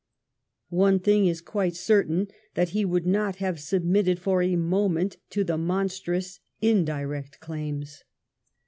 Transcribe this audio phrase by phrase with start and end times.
[0.73, 5.43] One thing is quite certain, that he would not have submitted for a moment to
[5.43, 8.03] the monstrous Indirect Claims.